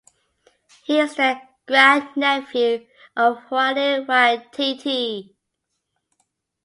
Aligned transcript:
He 0.85 0.97
is 0.99 1.13
the 1.13 1.39
grandnephew 1.67 2.87
of 3.15 3.37
Hoani 3.51 4.03
Waititi. 4.07 5.35